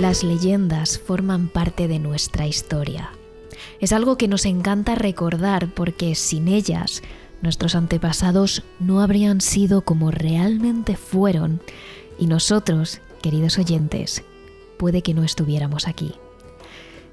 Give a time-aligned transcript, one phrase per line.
[0.00, 3.10] Las leyendas forman parte de nuestra historia.
[3.78, 7.02] Es algo que nos encanta recordar porque sin ellas
[7.42, 11.60] nuestros antepasados no habrían sido como realmente fueron
[12.18, 14.24] y nosotros, queridos oyentes,
[14.78, 16.14] puede que no estuviéramos aquí.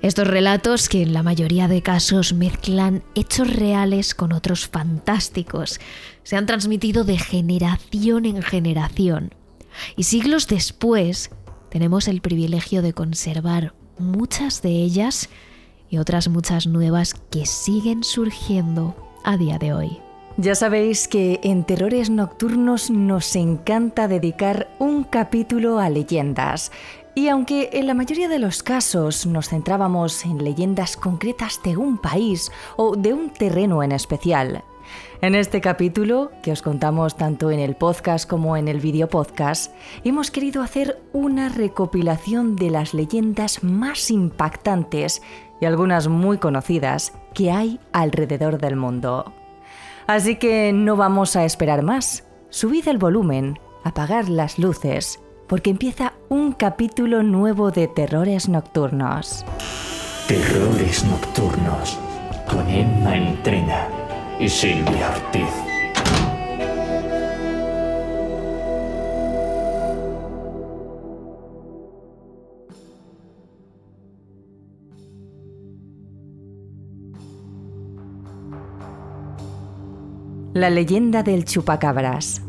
[0.02, 5.82] Estos relatos que en la mayoría de casos mezclan hechos reales con otros fantásticos
[6.24, 9.34] se han transmitido de generación en generación
[9.96, 11.30] y siglos después
[11.69, 15.29] tenemos el privilegio de conservar muchas de ellas
[15.89, 20.00] y otras muchas nuevas que siguen surgiendo a día de hoy.
[20.37, 26.71] Ya sabéis que en Terrores Nocturnos nos encanta dedicar un capítulo a leyendas.
[27.14, 31.97] Y aunque en la mayoría de los casos nos centrábamos en leyendas concretas de un
[31.97, 34.64] país o de un terreno en especial,
[35.22, 39.73] en este capítulo, que os contamos tanto en el podcast como en el video podcast,
[40.04, 45.22] hemos querido hacer una recopilación de las leyendas más impactantes
[45.60, 49.34] y algunas muy conocidas que hay alrededor del mundo.
[50.08, 52.26] Así que no vamos a esperar más.
[52.50, 59.45] Subid el volumen, apagad las luces, porque empieza un capítulo nuevo de Terrores Nocturnos.
[60.28, 62.00] Terrores Nocturnos
[62.50, 64.09] con Emma Entrena
[64.40, 65.70] y Silvia Ortiz.
[80.54, 82.42] La leyenda del chupacabras.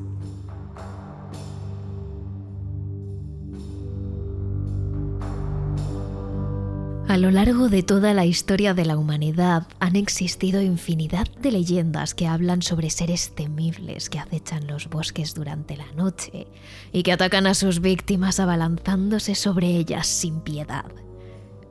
[7.20, 12.26] Lo largo de toda la historia de la humanidad han existido infinidad de leyendas que
[12.26, 16.46] hablan sobre seres temibles que acechan los bosques durante la noche
[16.92, 20.86] y que atacan a sus víctimas abalanzándose sobre ellas sin piedad.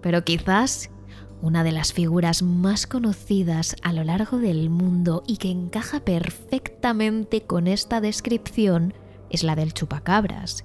[0.01, 0.91] Pero quizás
[1.41, 7.41] una de las figuras más conocidas a lo largo del mundo y que encaja perfectamente
[7.41, 8.94] con esta descripción
[9.31, 10.63] es la del chupacabras,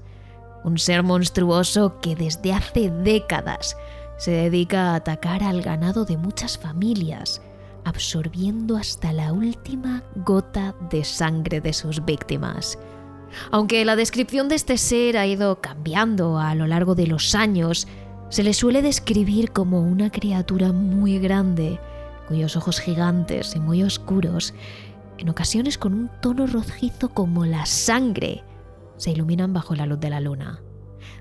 [0.62, 3.78] un ser monstruoso que desde hace décadas
[4.16, 7.42] se dedica a atacar al ganado de muchas familias,
[7.84, 12.78] absorbiendo hasta la última gota de sangre de sus víctimas.
[13.50, 17.88] Aunque la descripción de este ser ha ido cambiando a lo largo de los años,
[18.28, 21.78] se le suele describir como una criatura muy grande,
[22.28, 24.54] cuyos ojos gigantes y muy oscuros,
[25.18, 28.42] en ocasiones con un tono rojizo como la sangre,
[28.96, 30.60] se iluminan bajo la luz de la luna,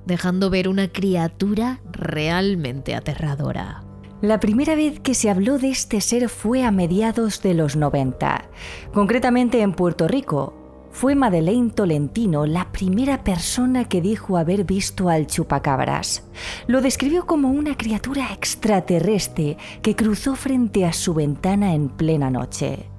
[0.05, 3.83] dejando ver una criatura realmente aterradora.
[4.21, 8.45] La primera vez que se habló de este ser fue a mediados de los 90,
[8.94, 10.53] concretamente en Puerto Rico,
[10.94, 16.23] fue Madeleine Tolentino la primera persona que dijo haber visto al chupacabras.
[16.67, 22.92] Lo describió como una criatura extraterrestre que cruzó frente a su ventana en plena noche.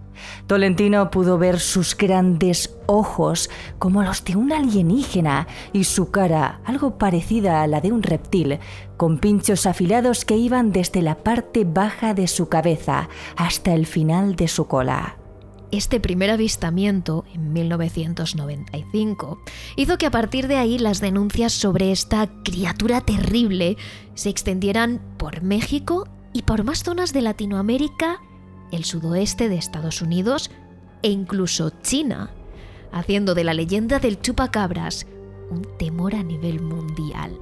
[0.46, 6.98] Tolentino pudo ver sus grandes ojos como los de un alienígena y su cara, algo
[6.98, 8.58] parecida a la de un reptil,
[8.96, 14.36] con pinchos afilados que iban desde la parte baja de su cabeza hasta el final
[14.36, 15.16] de su cola.
[15.74, 19.40] Este primer avistamiento, en 1995,
[19.74, 23.76] hizo que a partir de ahí las denuncias sobre esta criatura terrible
[24.14, 28.20] se extendieran por México y por más zonas de Latinoamérica,
[28.74, 30.50] el sudoeste de Estados Unidos
[31.02, 32.30] e incluso China,
[32.92, 35.06] haciendo de la leyenda del chupacabras
[35.50, 37.38] un temor a nivel mundial.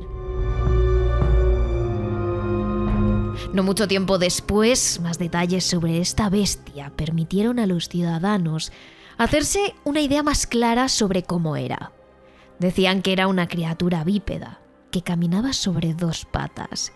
[3.53, 8.72] No mucho tiempo después, más detalles sobre esta bestia permitieron a los ciudadanos
[9.19, 11.92] hacerse una idea más clara sobre cómo era.
[12.59, 14.60] Decían que era una criatura bípeda,
[14.91, 16.92] que caminaba sobre dos patas.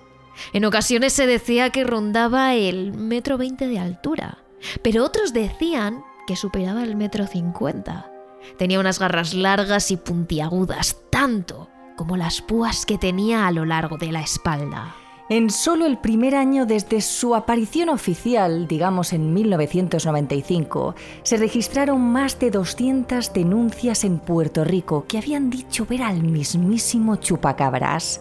[0.52, 4.38] En ocasiones se decía que rondaba el metro veinte de altura,
[4.82, 8.10] pero otros decían que superaba el metro cincuenta.
[8.58, 13.96] Tenía unas garras largas y puntiagudas, tanto como las púas que tenía a lo largo
[13.96, 14.94] de la espalda.
[15.28, 20.94] En solo el primer año desde su aparición oficial, digamos en 1995,
[21.24, 27.16] se registraron más de 200 denuncias en Puerto Rico que habían dicho ver al mismísimo
[27.16, 28.20] chupacabras.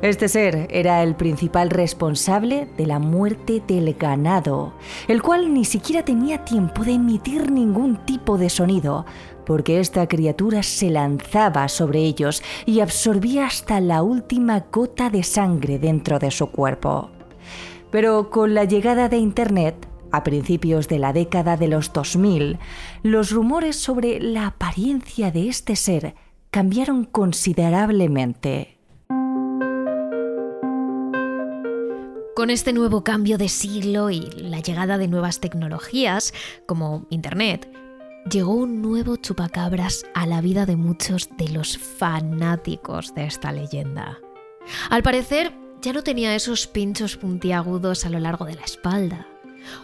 [0.00, 4.74] Este ser era el principal responsable de la muerte del ganado,
[5.08, 9.06] el cual ni siquiera tenía tiempo de emitir ningún tipo de sonido,
[9.44, 15.80] porque esta criatura se lanzaba sobre ellos y absorbía hasta la última gota de sangre
[15.80, 17.10] dentro de su cuerpo.
[17.90, 22.60] Pero con la llegada de Internet, a principios de la década de los 2000,
[23.02, 26.14] los rumores sobre la apariencia de este ser
[26.52, 28.77] cambiaron considerablemente.
[32.38, 36.32] Con este nuevo cambio de siglo y la llegada de nuevas tecnologías,
[36.66, 37.68] como Internet,
[38.30, 44.20] llegó un nuevo chupacabras a la vida de muchos de los fanáticos de esta leyenda.
[44.88, 45.52] Al parecer,
[45.82, 49.26] ya no tenía esos pinchos puntiagudos a lo largo de la espalda,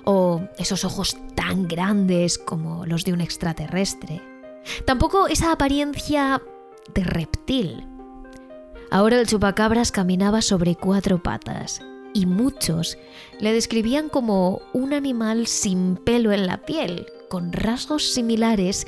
[0.04, 4.22] o esos ojos tan grandes como los de un extraterrestre.
[4.86, 6.40] Tampoco esa apariencia
[6.94, 7.84] de reptil.
[8.92, 11.80] Ahora el chupacabras caminaba sobre cuatro patas
[12.14, 12.96] y muchos
[13.40, 18.86] le describían como un animal sin pelo en la piel, con rasgos similares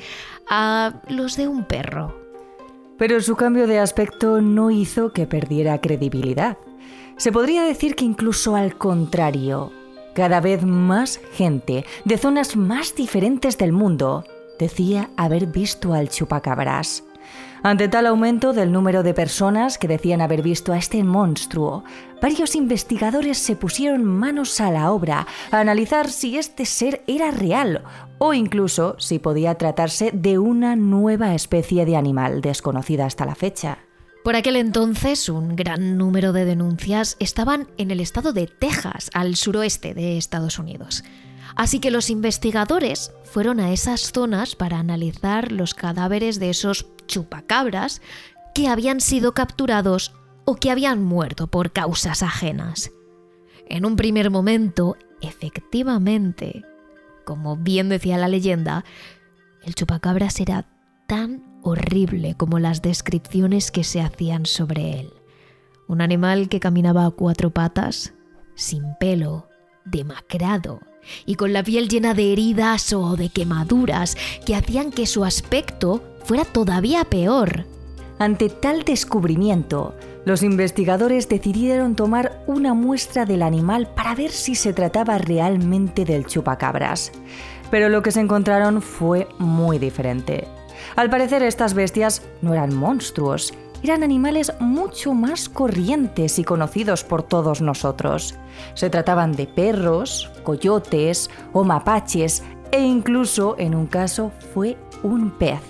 [0.49, 2.15] a los de un perro.
[2.97, 6.57] Pero su cambio de aspecto no hizo que perdiera credibilidad.
[7.17, 9.71] Se podría decir que incluso al contrario,
[10.15, 14.23] cada vez más gente de zonas más diferentes del mundo
[14.57, 17.03] decía haber visto al chupacabras.
[17.63, 21.83] Ante tal aumento del número de personas que decían haber visto a este monstruo,
[22.21, 27.83] varios investigadores se pusieron manos a la obra a analizar si este ser era real
[28.19, 33.79] o incluso si podía tratarse de una nueva especie de animal desconocida hasta la fecha.
[34.23, 39.35] Por aquel entonces, un gran número de denuncias estaban en el estado de Texas, al
[39.35, 41.03] suroeste de Estados Unidos.
[41.55, 48.01] Así que los investigadores fueron a esas zonas para analizar los cadáveres de esos chupacabras
[48.53, 50.13] que habían sido capturados
[50.45, 52.91] o que habían muerto por causas ajenas.
[53.67, 56.63] En un primer momento, efectivamente,
[57.25, 58.85] como bien decía la leyenda,
[59.63, 60.65] el chupacabras era
[61.07, 65.13] tan horrible como las descripciones que se hacían sobre él.
[65.87, 68.13] Un animal que caminaba a cuatro patas,
[68.55, 69.49] sin pelo,
[69.85, 70.79] demacrado
[71.25, 76.03] y con la piel llena de heridas o de quemaduras que hacían que su aspecto
[76.23, 77.65] fuera todavía peor.
[78.19, 79.95] Ante tal descubrimiento,
[80.25, 86.25] los investigadores decidieron tomar una muestra del animal para ver si se trataba realmente del
[86.25, 87.11] chupacabras.
[87.69, 90.47] Pero lo que se encontraron fue muy diferente.
[90.95, 93.53] Al parecer estas bestias no eran monstruos,
[93.83, 98.35] eran animales mucho más corrientes y conocidos por todos nosotros.
[98.73, 105.61] Se trataban de perros, coyotes o mapaches e incluso en un caso fue un pez.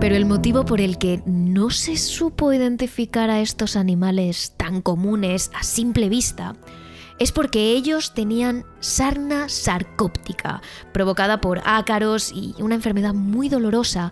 [0.00, 5.50] Pero el motivo por el que no se supo identificar a estos animales tan comunes
[5.54, 6.54] a simple vista
[7.18, 14.10] es porque ellos tenían sarna sarcóptica, provocada por ácaros y una enfermedad muy dolorosa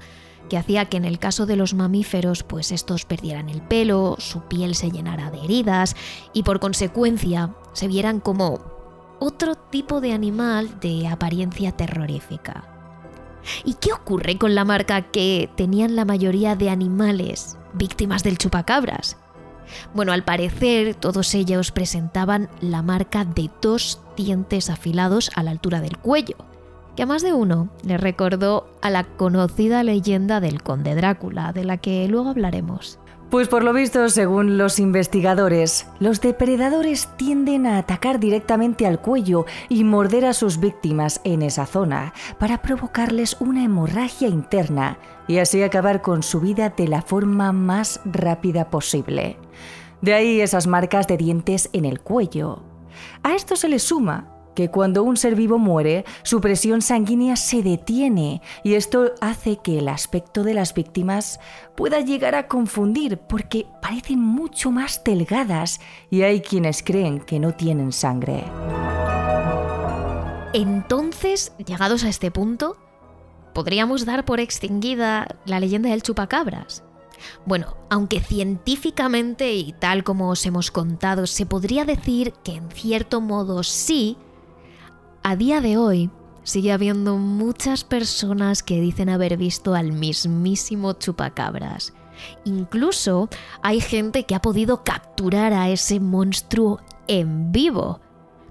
[0.48, 4.42] que hacía que en el caso de los mamíferos pues estos perdieran el pelo, su
[4.42, 5.94] piel se llenara de heridas
[6.32, 8.60] y por consecuencia se vieran como
[9.20, 12.64] otro tipo de animal de apariencia terrorífica.
[13.64, 19.16] ¿Y qué ocurre con la marca que tenían la mayoría de animales víctimas del chupacabras?
[19.94, 25.80] Bueno, al parecer todos ellos presentaban la marca de dos dientes afilados a la altura
[25.80, 26.36] del cuello,
[26.98, 31.62] que a más de uno le recordó a la conocida leyenda del conde Drácula, de
[31.62, 32.98] la que luego hablaremos.
[33.30, 39.46] Pues por lo visto, según los investigadores, los depredadores tienden a atacar directamente al cuello
[39.68, 45.62] y morder a sus víctimas en esa zona para provocarles una hemorragia interna y así
[45.62, 49.36] acabar con su vida de la forma más rápida posible.
[50.02, 52.64] De ahí esas marcas de dientes en el cuello.
[53.22, 57.62] A esto se le suma que cuando un ser vivo muere, su presión sanguínea se
[57.62, 61.38] detiene y esto hace que el aspecto de las víctimas
[61.76, 65.78] pueda llegar a confundir porque parecen mucho más delgadas
[66.10, 68.42] y hay quienes creen que no tienen sangre.
[70.52, 72.76] Entonces, llegados a este punto,
[73.54, 76.82] ¿podríamos dar por extinguida la leyenda del chupacabras?
[77.46, 83.20] Bueno, aunque científicamente y tal como os hemos contado, se podría decir que en cierto
[83.20, 84.16] modo sí,
[85.28, 86.08] a día de hoy
[86.42, 91.92] sigue habiendo muchas personas que dicen haber visto al mismísimo chupacabras.
[92.46, 93.28] Incluso
[93.62, 98.00] hay gente que ha podido capturar a ese monstruo en vivo.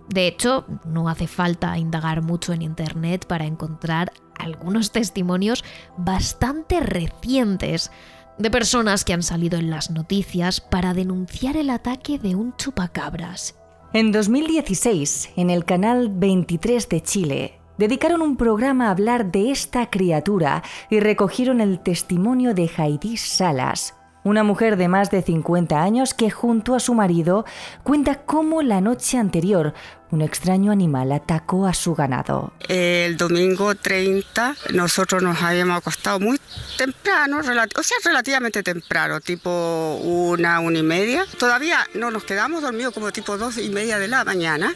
[0.08, 5.64] De hecho, no hace falta indagar mucho en Internet para encontrar algunos testimonios
[5.98, 7.90] bastante recientes
[8.38, 13.56] de personas que han salido en las noticias para denunciar el ataque de un chupacabras
[13.98, 19.90] en 2016, en el canal 23 de Chile, dedicaron un programa a hablar de esta
[19.90, 20.62] criatura
[20.92, 23.97] y recogieron el testimonio de Heidi Salas,
[24.28, 27.46] una mujer de más de 50 años que junto a su marido
[27.84, 29.74] cuenta cómo la noche anterior
[30.12, 32.54] un extraño animal atacó a su ganado.
[32.68, 36.40] El domingo 30 nosotros nos habíamos acostado muy
[36.78, 41.26] temprano, o sea, relativamente temprano, tipo una, una y media.
[41.38, 44.74] Todavía no nos quedamos dormidos como tipo dos y media de la mañana.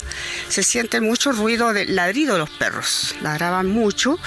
[0.49, 4.17] Se siente mucho ruido de ladrido de los perros, ladraban mucho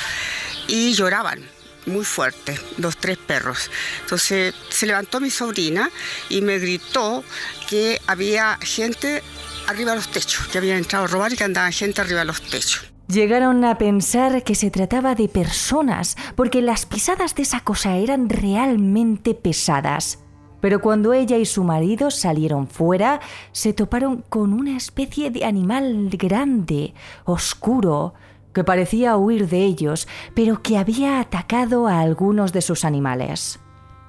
[0.69, 1.54] y lloraban
[1.87, 3.71] muy fuerte, los tres perros.
[4.03, 5.91] Entonces se levantó mi sobrina
[6.29, 7.25] y me gritó
[7.69, 9.23] que había gente
[9.67, 12.26] arriba de los techos, que habían entrado a robar y que andaba gente arriba de
[12.26, 12.85] los techos.
[13.09, 18.31] Llegaron a pensar que se trataba de personas, porque las pisadas de esa cosa eran
[18.31, 20.21] realmente pesadas.
[20.62, 23.21] Pero cuando ella y su marido salieron fuera,
[23.53, 26.95] se toparon con una especie de animal grande,
[27.26, 28.14] oscuro,
[28.55, 33.61] que parecía huir de ellos, pero que había atacado a algunos de sus animales.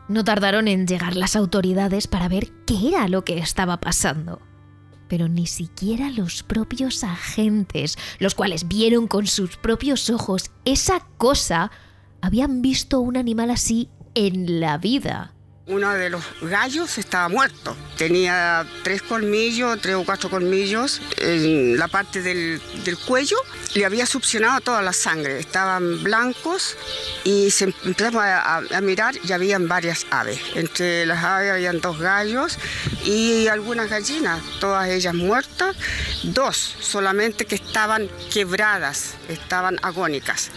[0.07, 4.39] No tardaron en llegar las autoridades para ver qué era lo que estaba pasando
[5.07, 11.71] pero ni siquiera los propios agentes, los cuales vieron con sus propios ojos esa cosa,
[12.21, 15.34] habían visto un animal así en la vida.
[15.67, 17.75] Uno de los gallos estaba muerto.
[17.97, 22.61] Tenía tres colmillos, tres o cuatro colmillos en la parte del,
[23.07, 23.37] cuello.
[23.73, 25.39] Le había succionado toda la sangre.
[25.39, 26.77] Estaban blancos
[27.23, 30.39] y se empezamos a, a, mirar y habían varias aves.
[30.53, 32.59] Entre las aves habían dos gallos
[33.03, 35.75] y algunas gallinas, todas ellas muertas.
[36.21, 40.51] Dos solamente que estaban quebradas, estaban agónicas.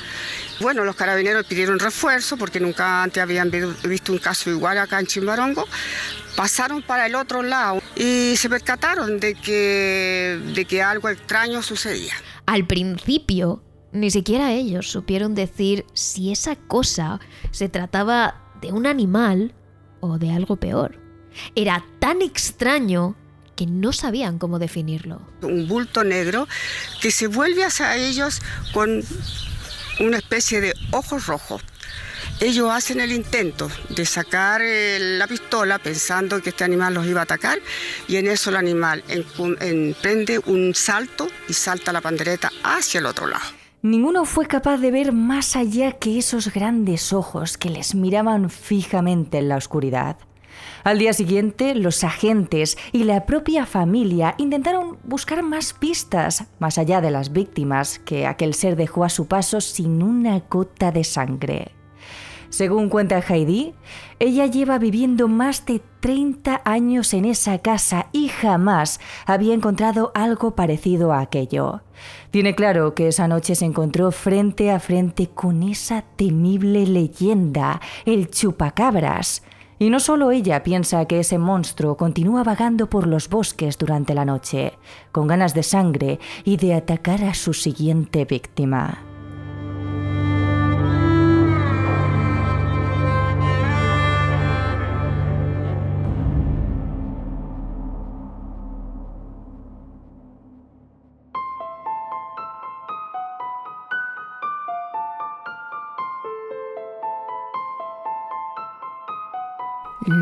[0.60, 3.50] Bueno, los carabineros pidieron refuerzo porque nunca antes habían
[3.84, 5.64] visto un caso igual acá en Chimbarongo.
[6.36, 12.14] Pasaron para el otro lado y se percataron de que, de que algo extraño sucedía.
[12.46, 13.62] Al principio,
[13.92, 19.54] ni siquiera ellos supieron decir si esa cosa se trataba de un animal
[20.00, 20.98] o de algo peor.
[21.54, 23.16] Era tan extraño
[23.54, 25.20] que no sabían cómo definirlo.
[25.42, 26.46] Un bulto negro
[27.00, 28.40] que se vuelve hacia ellos
[28.72, 29.02] con
[30.00, 31.62] una especie de ojos rojos.
[32.40, 37.24] Ellos hacen el intento de sacar la pistola pensando que este animal los iba a
[37.24, 37.58] atacar
[38.06, 43.26] y en eso el animal emprende un salto y salta la pandereta hacia el otro
[43.26, 43.44] lado.
[43.82, 49.38] Ninguno fue capaz de ver más allá que esos grandes ojos que les miraban fijamente
[49.38, 50.16] en la oscuridad.
[50.84, 57.00] Al día siguiente, los agentes y la propia familia intentaron buscar más pistas, más allá
[57.00, 61.72] de las víctimas que aquel ser dejó a su paso sin una gota de sangre.
[62.50, 63.74] Según cuenta Heidi,
[64.18, 70.54] ella lleva viviendo más de 30 años en esa casa y jamás había encontrado algo
[70.54, 71.82] parecido a aquello.
[72.30, 78.30] Tiene claro que esa noche se encontró frente a frente con esa temible leyenda, el
[78.30, 79.42] chupacabras,
[79.78, 84.24] y no solo ella piensa que ese monstruo continúa vagando por los bosques durante la
[84.24, 84.74] noche,
[85.12, 89.07] con ganas de sangre y de atacar a su siguiente víctima.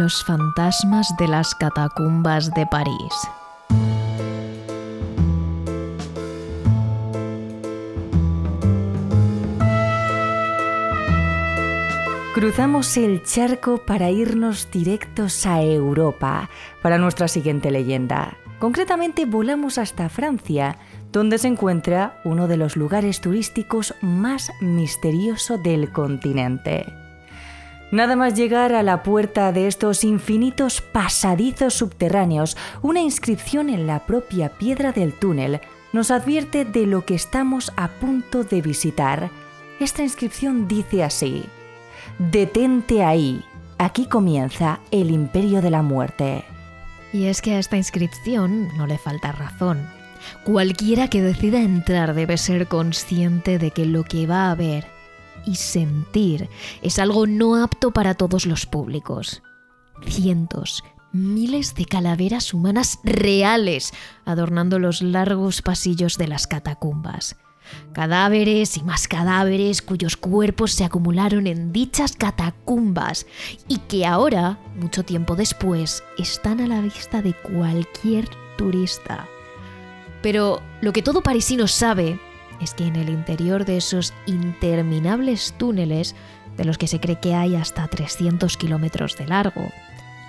[0.07, 3.13] Los fantasmas de las catacumbas de París.
[12.35, 16.51] Cruzamos el charco para irnos directos a Europa,
[16.83, 18.37] para nuestra siguiente leyenda.
[18.61, 20.79] Concretamente volamos hasta Francia,
[21.11, 27.06] donde se encuentra uno de los lugares turísticos más misterioso del continente.
[27.93, 34.07] Nada más llegar a la puerta de estos infinitos pasadizos subterráneos, una inscripción en la
[34.07, 35.61] propia piedra del túnel
[35.93, 39.31] nos advierte de lo que estamos a punto de visitar.
[39.79, 41.45] Esta inscripción dice así,
[42.19, 43.45] Detente ahí,
[43.79, 46.45] aquí comienza el imperio de la muerte.
[47.13, 49.89] Y es que a esta inscripción no le falta razón.
[50.45, 54.96] Cualquiera que decida entrar debe ser consciente de que lo que va a ver
[55.47, 56.49] y sentir
[56.83, 59.43] es algo no apto para todos los públicos.
[60.07, 63.93] Cientos, miles de calaveras humanas reales
[64.25, 67.37] adornando los largos pasillos de las catacumbas.
[67.93, 73.27] Cadáveres y más cadáveres cuyos cuerpos se acumularon en dichas catacumbas
[73.67, 79.27] y que ahora, mucho tiempo después, están a la vista de cualquier turista.
[80.23, 82.21] Pero lo que todo parisino sabe
[82.61, 86.15] es que en el interior de esos interminables túneles,
[86.57, 89.71] de los que se cree que hay hasta 300 kilómetros de largo,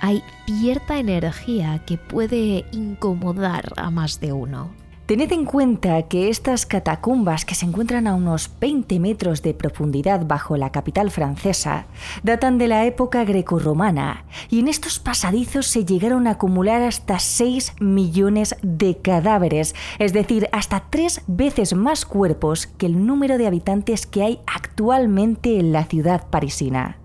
[0.01, 4.71] hay cierta energía que puede incomodar a más de uno.
[5.07, 10.25] Tened en cuenta que estas catacumbas, que se encuentran a unos 20 metros de profundidad
[10.25, 11.85] bajo la capital francesa,
[12.23, 17.75] datan de la época grecorromana y en estos pasadizos se llegaron a acumular hasta 6
[17.79, 24.07] millones de cadáveres, es decir, hasta tres veces más cuerpos que el número de habitantes
[24.07, 26.97] que hay actualmente en la ciudad parisina.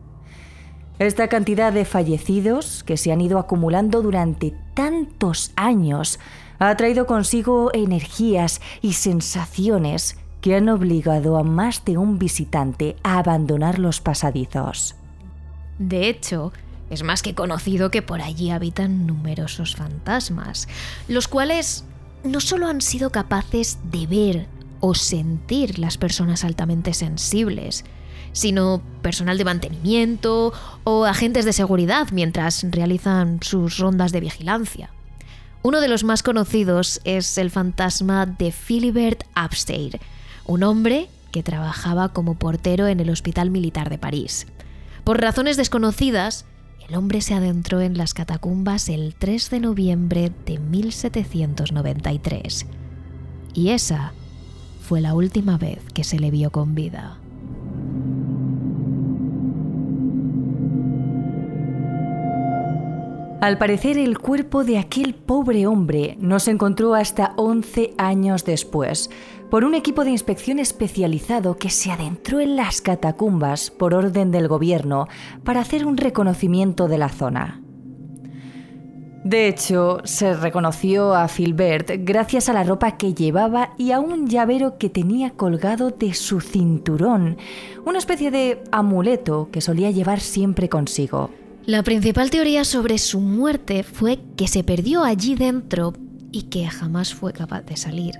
[0.99, 6.19] Esta cantidad de fallecidos que se han ido acumulando durante tantos años
[6.71, 13.19] ha traído consigo energías y sensaciones que han obligado a más de un visitante a
[13.19, 14.95] abandonar los pasadizos.
[15.81, 16.53] De hecho,
[16.89, 20.69] es más que conocido que por allí habitan numerosos fantasmas,
[21.09, 21.85] los cuales
[22.23, 24.47] no solo han sido capaces de ver
[24.79, 27.85] o sentir las personas altamente sensibles,
[28.31, 30.53] sino personal de mantenimiento
[30.85, 34.91] o agentes de seguridad mientras realizan sus rondas de vigilancia.
[35.65, 40.01] Uno de los más conocidos es el fantasma de Philibert Absteir,
[40.45, 44.49] un hombre que trabajaba como portero en el Hospital Militar de París.
[45.05, 46.47] Por razones desconocidas,
[46.89, 52.67] el hombre se adentró en las catacumbas el 3 de noviembre de 1793.
[53.55, 54.15] Y esa
[54.83, 57.22] fue la última vez que se le vio con vida.
[63.43, 69.11] Al parecer el cuerpo de aquel pobre hombre no se encontró hasta 11 años después,
[69.51, 74.47] por un equipo de inspección especializado que se adentró en las catacumbas por orden del
[74.47, 75.09] gobierno
[75.43, 77.61] para hacer un reconocimiento de la zona.
[79.25, 84.29] De hecho, se reconoció a Filbert gracias a la ropa que llevaba y a un
[84.29, 87.39] llavero que tenía colgado de su cinturón,
[87.85, 91.42] una especie de amuleto que solía llevar siempre consigo.
[91.65, 95.93] La principal teoría sobre su muerte fue que se perdió allí dentro
[96.33, 98.19] y que jamás fue capaz de salir.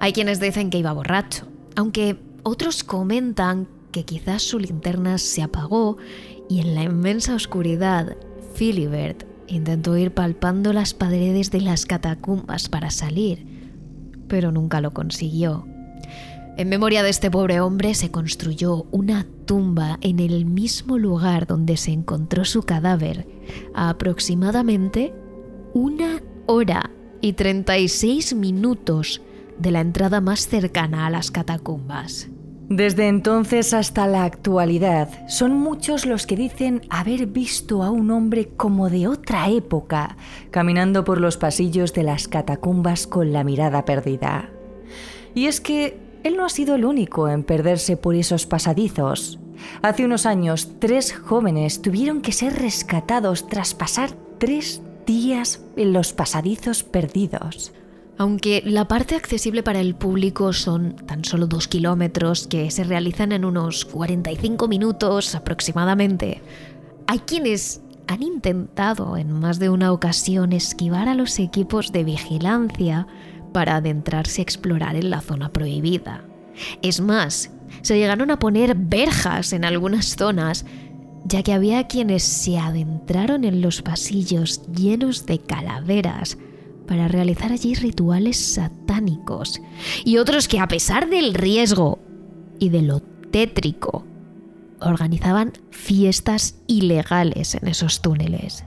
[0.00, 5.98] Hay quienes dicen que iba borracho, aunque otros comentan que quizás su linterna se apagó
[6.48, 8.16] y en la inmensa oscuridad
[8.56, 13.44] Philibert intentó ir palpando las paredes de las catacumbas para salir,
[14.28, 15.66] pero nunca lo consiguió.
[16.58, 21.78] En memoria de este pobre hombre se construyó una tumba en el mismo lugar donde
[21.78, 23.26] se encontró su cadáver,
[23.74, 25.14] aproximadamente
[25.72, 26.90] una hora
[27.22, 29.22] y 36 minutos
[29.58, 32.28] de la entrada más cercana a las catacumbas.
[32.68, 38.48] Desde entonces hasta la actualidad, son muchos los que dicen haber visto a un hombre
[38.56, 40.16] como de otra época,
[40.50, 44.50] caminando por los pasillos de las catacumbas con la mirada perdida.
[45.34, 49.38] Y es que él no ha sido el único en perderse por esos pasadizos.
[49.82, 56.12] Hace unos años, tres jóvenes tuvieron que ser rescatados tras pasar tres días en los
[56.12, 57.72] pasadizos perdidos.
[58.18, 63.32] Aunque la parte accesible para el público son tan solo dos kilómetros que se realizan
[63.32, 66.42] en unos 45 minutos aproximadamente,
[67.06, 73.06] hay quienes han intentado en más de una ocasión esquivar a los equipos de vigilancia
[73.52, 76.24] para adentrarse a explorar en la zona prohibida.
[76.82, 77.50] Es más,
[77.82, 80.64] se llegaron a poner verjas en algunas zonas,
[81.24, 86.36] ya que había quienes se adentraron en los pasillos llenos de calaveras
[86.86, 89.60] para realizar allí rituales satánicos,
[90.04, 91.98] y otros que a pesar del riesgo
[92.58, 94.04] y de lo tétrico,
[94.80, 98.64] organizaban fiestas ilegales en esos túneles.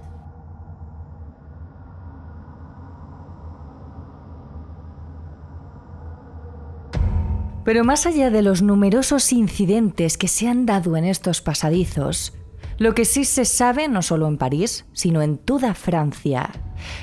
[7.66, 12.32] Pero más allá de los numerosos incidentes que se han dado en estos pasadizos,
[12.78, 16.52] lo que sí se sabe, no solo en París, sino en toda Francia,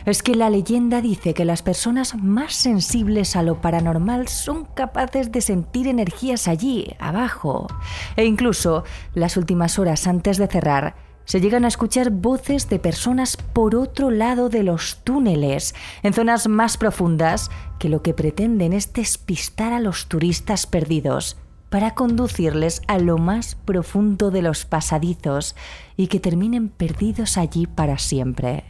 [0.06, 5.32] es que la leyenda dice que las personas más sensibles a lo paranormal son capaces
[5.32, 7.66] de sentir energías allí, abajo,
[8.14, 10.94] e incluso las últimas horas antes de cerrar,
[11.32, 16.46] se llegan a escuchar voces de personas por otro lado de los túneles, en zonas
[16.46, 21.38] más profundas, que lo que pretenden es despistar a los turistas perdidos
[21.70, 25.56] para conducirles a lo más profundo de los pasadizos
[25.96, 28.64] y que terminen perdidos allí para siempre.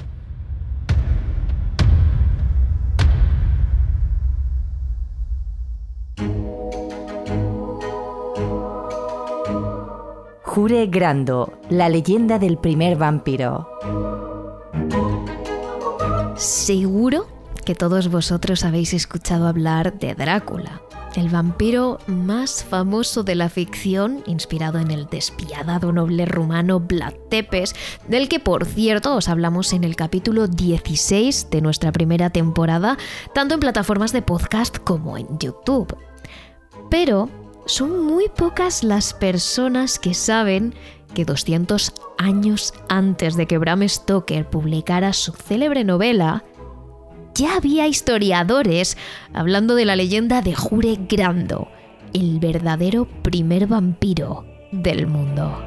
[10.69, 13.69] Grando, la leyenda del primer vampiro.
[16.37, 17.27] Seguro
[17.65, 20.81] que todos vosotros habéis escuchado hablar de Drácula,
[21.17, 27.75] el vampiro más famoso de la ficción, inspirado en el despiadado noble rumano Vlad Tepes,
[28.07, 32.99] del que por cierto os hablamos en el capítulo 16 de nuestra primera temporada,
[33.35, 35.97] tanto en plataformas de podcast como en YouTube.
[36.89, 37.29] Pero
[37.67, 40.75] son muy pocas las personas que saben
[41.15, 46.45] que 200 años antes de que Bram Stoker publicara su célebre novela,
[47.35, 48.97] ya había historiadores
[49.33, 51.69] hablando de la leyenda de Jure Grando,
[52.13, 55.63] el verdadero primer vampiro del mundo.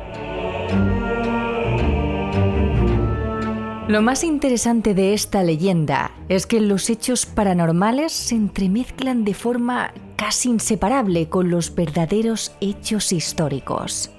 [3.87, 9.93] Lo más interesante de esta leyenda es que los hechos paranormales se entremezclan de forma
[10.15, 14.11] casi inseparable con los verdaderos hechos históricos.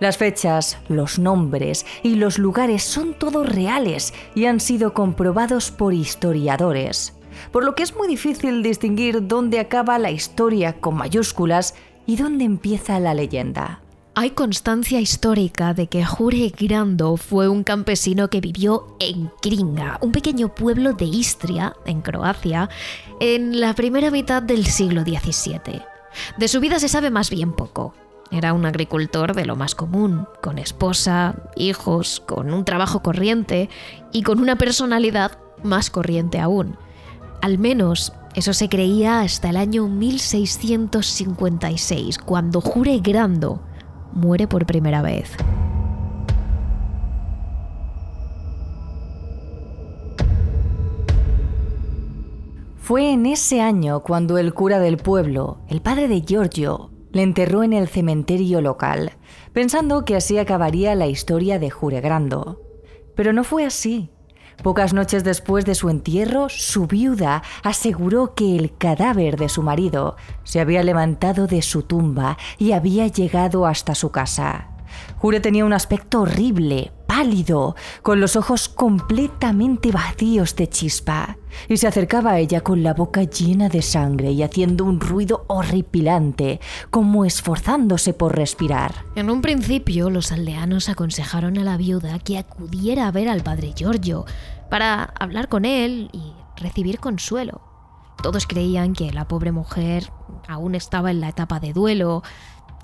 [0.00, 5.92] Las fechas, los nombres y los lugares son todos reales y han sido comprobados por
[5.92, 7.12] historiadores,
[7.52, 11.74] por lo que es muy difícil distinguir dónde acaba la historia con mayúsculas
[12.06, 13.82] y dónde empieza la leyenda.
[14.16, 20.10] Hay constancia histórica de que Jure Grando fue un campesino que vivió en Kringa, un
[20.10, 22.68] pequeño pueblo de Istria, en Croacia,
[23.20, 25.82] en la primera mitad del siglo XVII.
[26.36, 27.94] De su vida se sabe más bien poco.
[28.32, 33.70] Era un agricultor de lo más común, con esposa, hijos, con un trabajo corriente
[34.12, 36.76] y con una personalidad más corriente aún.
[37.42, 43.69] Al menos eso se creía hasta el año 1656, cuando Jure Grando
[44.12, 45.36] muere por primera vez.
[52.76, 57.62] Fue en ese año cuando el cura del pueblo, el padre de Giorgio, le enterró
[57.62, 59.12] en el cementerio local,
[59.52, 62.60] pensando que así acabaría la historia de Juregrando.
[63.14, 64.10] Pero no fue así.
[64.62, 70.16] Pocas noches después de su entierro, su viuda aseguró que el cadáver de su marido
[70.44, 74.69] se había levantado de su tumba y había llegado hasta su casa.
[75.18, 81.88] Jure tenía un aspecto horrible, pálido, con los ojos completamente vacíos de chispa, y se
[81.88, 87.24] acercaba a ella con la boca llena de sangre y haciendo un ruido horripilante, como
[87.24, 88.94] esforzándose por respirar.
[89.16, 93.72] En un principio, los aldeanos aconsejaron a la viuda que acudiera a ver al padre
[93.74, 94.24] Giorgio
[94.70, 97.60] para hablar con él y recibir consuelo.
[98.22, 100.12] Todos creían que la pobre mujer
[100.46, 102.22] aún estaba en la etapa de duelo,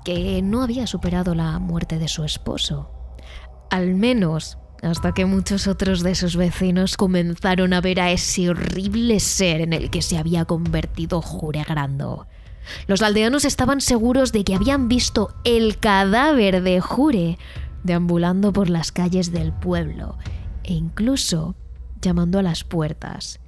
[0.07, 2.89] que no había superado la muerte de su esposo.
[3.69, 9.19] Al menos hasta que muchos otros de sus vecinos comenzaron a ver a ese horrible
[9.19, 12.25] ser en el que se había convertido Juregrando.
[12.87, 17.37] Los aldeanos estaban seguros de que habían visto el cadáver de Jure
[17.83, 20.17] deambulando por las calles del pueblo
[20.63, 21.53] e incluso
[22.01, 23.41] llamando a las puertas.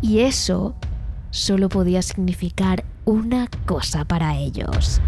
[0.00, 0.76] Y eso
[1.28, 5.02] solo podía significar una cosa para ellos.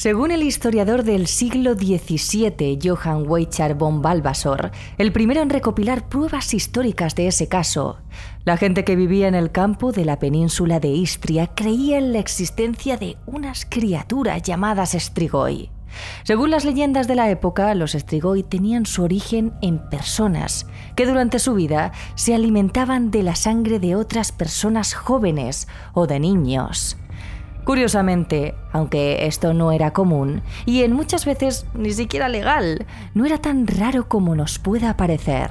[0.00, 6.54] Según el historiador del siglo XVII, Johann Weichar von Balbasor, el primero en recopilar pruebas
[6.54, 7.98] históricas de ese caso,
[8.46, 12.18] la gente que vivía en el campo de la península de Istria creía en la
[12.18, 15.68] existencia de unas criaturas llamadas Strigoi.
[16.22, 21.38] Según las leyendas de la época, los Strigoi tenían su origen en personas que durante
[21.38, 26.96] su vida se alimentaban de la sangre de otras personas jóvenes o de niños.
[27.64, 33.38] Curiosamente, aunque esto no era común, y en muchas veces ni siquiera legal, no era
[33.38, 35.50] tan raro como nos pueda parecer.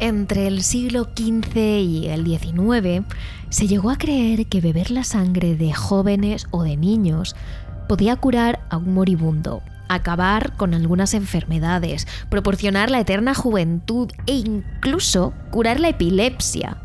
[0.00, 3.06] Entre el siglo XV y el XIX
[3.48, 7.36] se llegó a creer que beber la sangre de jóvenes o de niños
[7.88, 15.32] podía curar a un moribundo, acabar con algunas enfermedades, proporcionar la eterna juventud e incluso
[15.50, 16.83] curar la epilepsia.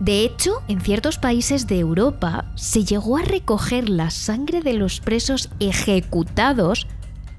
[0.00, 5.00] De hecho, en ciertos países de Europa se llegó a recoger la sangre de los
[5.00, 6.86] presos ejecutados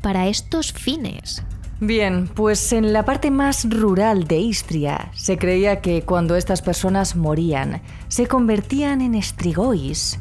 [0.01, 1.43] para estos fines.
[1.79, 7.15] Bien, pues en la parte más rural de Istria se creía que cuando estas personas
[7.15, 10.19] morían se convertían en estrigois,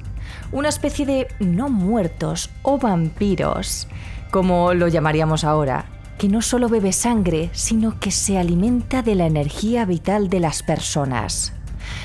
[0.50, 3.86] una especie de no muertos o vampiros,
[4.30, 5.84] como lo llamaríamos ahora,
[6.18, 10.62] que no solo bebe sangre, sino que se alimenta de la energía vital de las
[10.62, 11.52] personas.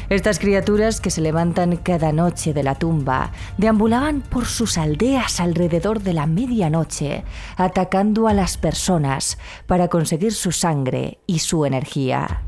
[0.10, 6.02] Estas criaturas que se levantan cada noche de la tumba deambulaban por sus aldeas alrededor
[6.02, 7.24] de la medianoche,
[7.56, 12.44] atacando a las personas para conseguir su sangre y su energía.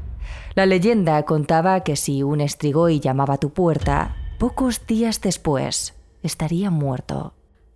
[0.56, 6.69] La leyenda contaba que si un estrigoi llamaba a tu puerta, pocos días después estaría
[6.69, 7.34] muerto.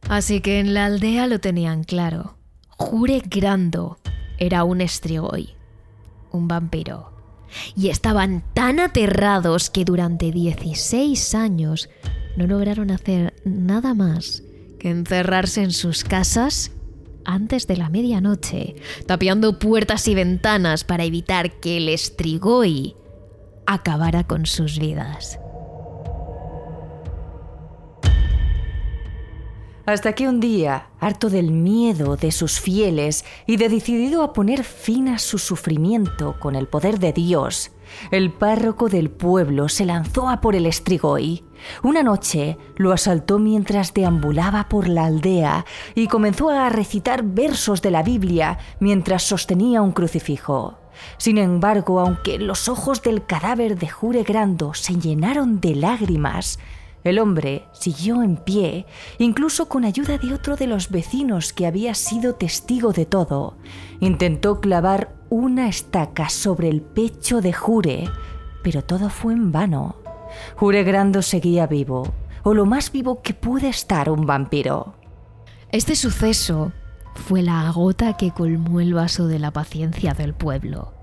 [0.10, 2.36] Así que en la aldea lo tenían claro.
[2.78, 3.97] Jure Grando
[4.38, 5.56] era un estrigoi.
[6.32, 7.12] un vampiro.
[7.76, 11.89] Y estaban tan aterrados que durante 16 años
[12.36, 14.44] no lograron hacer nada más
[14.80, 16.72] que encerrarse en sus casas
[17.26, 22.96] antes de la medianoche, tapiando puertas y ventanas para evitar que el estrigoi
[23.66, 25.39] acabara con sus vidas.
[29.86, 34.63] Hasta que un día, harto del miedo de sus fieles y de decidido a poner
[34.63, 37.72] fin a su sufrimiento con el poder de Dios,
[38.10, 41.43] el párroco del pueblo se lanzó a por el estrigoi.
[41.84, 45.65] Una noche lo asaltó mientras deambulaba por la aldea
[45.96, 50.78] y comenzó a recitar versos de la Biblia mientras sostenía un crucifijo.
[51.17, 56.60] Sin embargo, aunque los ojos del cadáver de Jure Grando se llenaron de lágrimas,
[57.04, 58.86] el hombre siguió en pie,
[59.18, 63.58] incluso con ayuda de otro de los vecinos que había sido testigo de todo.
[64.00, 68.10] Intentó clavar una estaca sobre el pecho de Jure,
[68.63, 69.98] pero todo fue en vano.
[70.56, 72.13] Jure Grando seguía vivo,
[72.44, 74.96] o lo más vivo que puede estar un vampiro.
[75.72, 76.72] Este suceso
[77.16, 80.94] fue la gota que colmó el vaso de la paciencia del pueblo.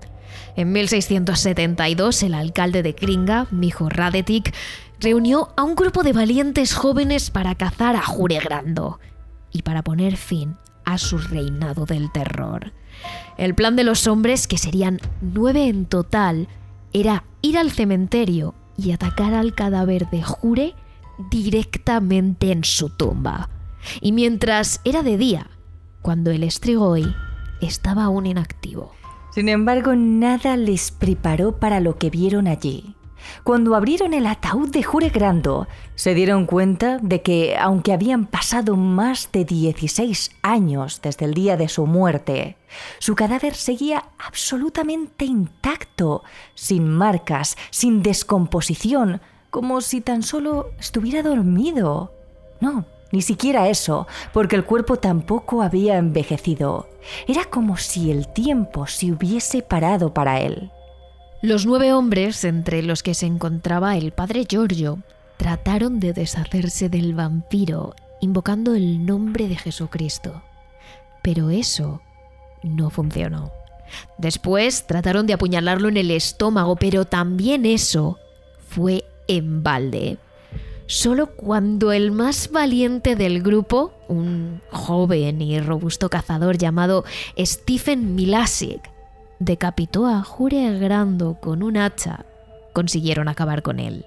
[0.55, 4.53] En 1672, el alcalde de Kringa, Mijo Radetik,
[4.99, 8.99] reunió a un grupo de valientes jóvenes para cazar a Juregrando
[9.51, 12.73] y para poner fin a su reinado del terror.
[13.37, 16.47] El plan de los hombres, que serían nueve en total,
[16.93, 20.75] era ir al cementerio y atacar al cadáver de Jure
[21.29, 23.49] directamente en su tumba.
[23.99, 25.49] Y mientras era de día,
[26.01, 27.15] cuando el estrigoi
[27.61, 28.93] estaba aún inactivo.
[29.33, 32.95] Sin embargo, nada les preparó para lo que vieron allí.
[33.43, 38.75] Cuando abrieron el ataúd de Jure Grando, se dieron cuenta de que, aunque habían pasado
[38.75, 42.57] más de 16 años desde el día de su muerte,
[42.99, 46.23] su cadáver seguía absolutamente intacto,
[46.55, 52.13] sin marcas, sin descomposición, como si tan solo estuviera dormido.
[52.59, 56.87] No, ni siquiera eso, porque el cuerpo tampoco había envejecido.
[57.27, 60.71] Era como si el tiempo se hubiese parado para él.
[61.41, 64.99] Los nueve hombres, entre los que se encontraba el padre Giorgio,
[65.37, 70.43] trataron de deshacerse del vampiro invocando el nombre de Jesucristo.
[71.23, 72.01] Pero eso
[72.63, 73.51] no funcionó.
[74.17, 78.19] Después trataron de apuñalarlo en el estómago, pero también eso
[78.69, 80.17] fue en balde.
[80.91, 87.05] Solo cuando el más valiente del grupo, un joven y robusto cazador llamado
[87.39, 88.91] Stephen Milasic,
[89.39, 92.25] decapitó a Jure Grando con un hacha,
[92.73, 94.05] consiguieron acabar con él.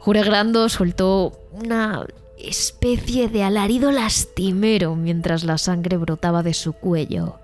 [0.00, 2.04] Jure Grando soltó una
[2.36, 7.38] especie de alarido lastimero mientras la sangre brotaba de su cuello.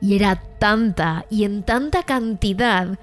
[0.00, 2.98] Y era tanta y en tanta cantidad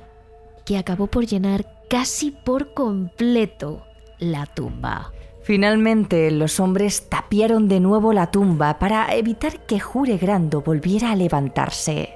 [0.66, 3.84] que acabó por llenar casi por completo
[4.20, 5.12] la tumba.
[5.44, 11.16] Finalmente, los hombres tapiaron de nuevo la tumba para evitar que Jure Grando volviera a
[11.16, 12.14] levantarse.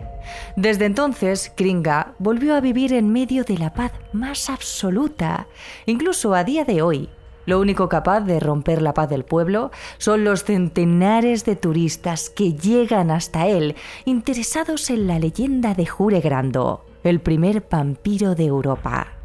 [0.56, 5.48] Desde entonces, Kringa volvió a vivir en medio de la paz más absoluta.
[5.86, 7.10] Incluso a día de hoy,
[7.46, 12.54] lo único capaz de romper la paz del pueblo son los centenares de turistas que
[12.54, 19.18] llegan hasta él, interesados en la leyenda de Jure Grando, el primer vampiro de Europa.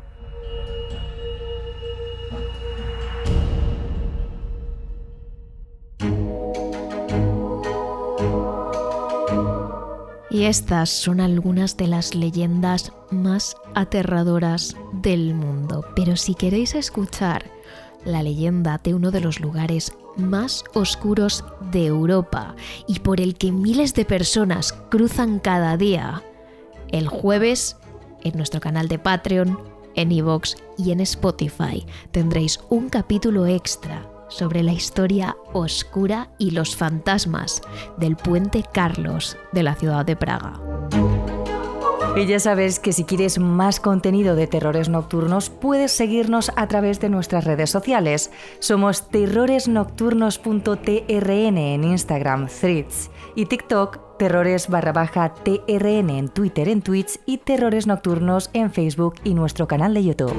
[10.34, 15.84] Y estas son algunas de las leyendas más aterradoras del mundo.
[15.94, 17.44] Pero si queréis escuchar
[18.04, 22.56] la leyenda de uno de los lugares más oscuros de Europa
[22.88, 26.24] y por el que miles de personas cruzan cada día,
[26.88, 27.76] el jueves
[28.24, 29.56] en nuestro canal de Patreon,
[29.94, 36.76] en iVoox y en Spotify tendréis un capítulo extra sobre la historia oscura y los
[36.76, 37.62] fantasmas
[37.96, 40.60] del puente Carlos de la ciudad de Praga.
[42.16, 47.00] Y ya sabes que si quieres más contenido de terrores nocturnos, puedes seguirnos a través
[47.00, 48.30] de nuestras redes sociales.
[48.60, 57.18] Somos terroresnocturnos.trn en Instagram, Threads y TikTok, terrores barra baja TRN en Twitter, en Twitch
[57.26, 60.36] y terrores nocturnos en Facebook y nuestro canal de YouTube.